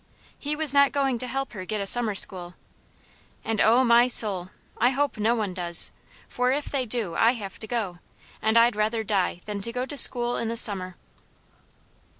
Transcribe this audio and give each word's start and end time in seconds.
He 0.35 0.55
was 0.55 0.73
not 0.73 0.91
going 0.93 1.19
to 1.19 1.27
help 1.27 1.53
her 1.53 1.63
get 1.63 1.79
a 1.79 1.85
summer 1.85 2.15
school, 2.15 2.55
and 3.45 3.61
O 3.61 3.83
my 3.83 4.07
soul! 4.07 4.49
I 4.79 4.89
hope 4.89 5.19
no 5.19 5.35
one 5.35 5.53
does, 5.53 5.91
for 6.27 6.51
if 6.51 6.65
they 6.71 6.87
do, 6.87 7.13
I 7.13 7.33
have 7.33 7.59
to 7.59 7.67
go, 7.67 7.99
and 8.41 8.57
I'd 8.57 8.75
rather 8.75 9.03
die 9.03 9.41
than 9.45 9.59
go 9.59 9.85
to 9.85 9.97
school 9.97 10.37
in 10.37 10.49
the 10.49 10.57
summer. 10.57 10.97